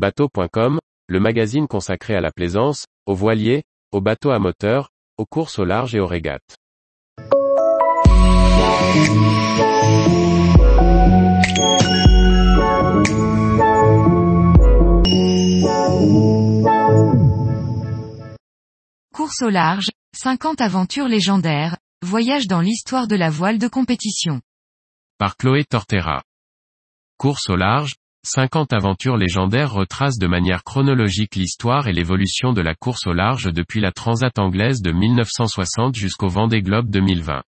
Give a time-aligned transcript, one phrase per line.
[0.00, 0.78] Bateau.com,
[1.08, 4.88] le magazine consacré à la plaisance, aux voiliers, aux bateaux à moteur,
[5.18, 6.56] aux courses au large et aux régates.
[19.12, 24.40] Course au large, 50 aventures légendaires, voyage dans l'histoire de la voile de compétition.
[25.18, 26.22] Par Chloé Tortera.
[27.18, 32.74] Course au large, 50 aventures légendaires retracent de manière chronologique l'histoire et l'évolution de la
[32.74, 37.42] course au large depuis la Transat anglaise de 1960 jusqu'au Vendée Globe 2020.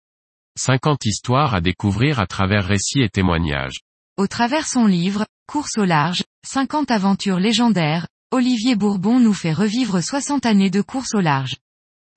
[0.59, 3.80] 50 histoires à découvrir à travers récits et témoignages.
[4.19, 10.03] Au travers son livre, Course au large, 50 aventures légendaires, Olivier Bourbon nous fait revivre
[10.03, 11.56] 60 années de course au large.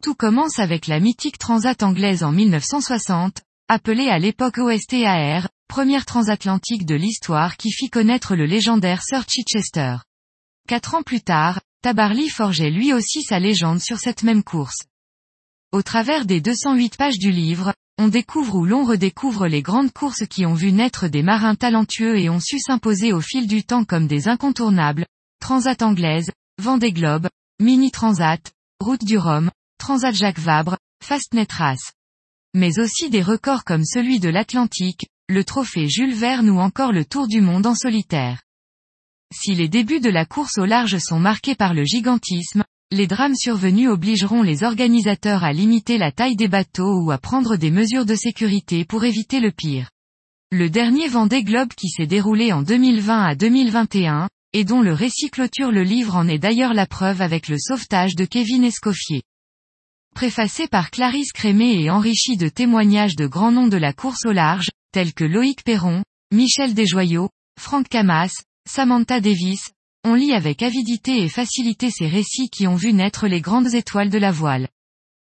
[0.04, 6.86] Tout commence avec la mythique Transat anglaise en 1960, appelée à l'époque OSTAR, première transatlantique
[6.86, 9.96] de l'histoire qui fit connaître le légendaire Sir Chichester.
[10.68, 14.84] Quatre ans plus tard, Tabarly forgeait lui aussi sa légende sur cette même course.
[15.72, 20.26] Au travers des 208 pages du livre, on découvre ou l'on redécouvre les grandes courses
[20.28, 23.86] qui ont vu naître des marins talentueux et ont su s'imposer au fil du temps
[23.86, 25.06] comme des incontournables,
[25.40, 27.30] Transat anglaise, Vendée Globe,
[27.62, 31.94] Mini Transat, Route du Rhum, Transat Jacques Vabre, Fastnet Race.
[32.54, 37.06] Mais aussi des records comme celui de l'Atlantique, le trophée Jules Verne ou encore le
[37.06, 38.42] Tour du Monde en solitaire.
[39.34, 43.36] Si les débuts de la course au large sont marqués par le gigantisme, les drames
[43.36, 48.06] survenus obligeront les organisateurs à limiter la taille des bateaux ou à prendre des mesures
[48.06, 49.90] de sécurité pour éviter le pire.
[50.52, 55.30] Le dernier Vendée Globe qui s'est déroulé en 2020 à 2021, et dont le récit
[55.30, 59.22] clôture le livre en est d'ailleurs la preuve avec le sauvetage de Kevin Escoffier.
[60.14, 64.34] Préfacé par Clarisse Crémé et enrichi de témoignages de grands noms de la course au
[64.34, 67.30] large, tels que Loïc Perron, Michel Desjoyaux,
[67.60, 68.32] Franck Camas,
[68.70, 69.72] Samantha Davis,
[70.04, 74.10] on lit avec avidité et facilité ces récits qui ont vu naître les grandes étoiles
[74.10, 74.68] de la voile.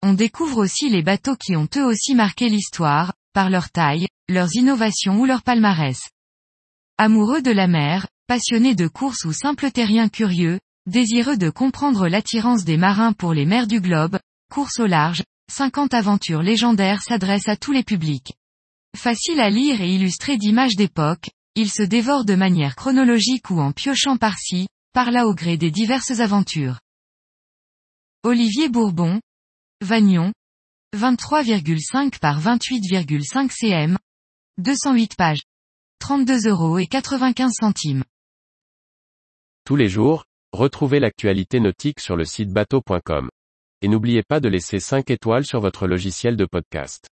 [0.03, 4.55] On découvre aussi les bateaux qui ont eux aussi marqué l'histoire, par leur taille, leurs
[4.55, 5.99] innovations ou leur palmarès.
[6.99, 12.65] Amoureux de la mer, passionnés de course ou simples terriens curieux, désireux de comprendre l'attirance
[12.65, 14.19] des marins pour les mers du globe,
[14.53, 18.35] course au large, 50 aventures légendaires s'adressent à tous les publics.
[18.97, 23.73] Facile à lire et illustré d'images d'époque, il se dévore de manière chronologique ou en
[23.73, 26.79] piochant par-ci, par-là au gré des diverses aventures.
[28.23, 29.21] Olivier Bourbon,
[29.81, 30.33] Vagnon,
[30.97, 33.99] 23,5 par 28,5 cm,
[34.59, 35.43] 208 pages,
[35.99, 38.05] 32 euros et 95 centimes.
[39.65, 43.29] Tous les jours, retrouvez l'actualité nautique sur le site bateau.com.
[43.83, 47.09] Et n'oubliez pas de laisser 5 étoiles sur votre logiciel de podcast.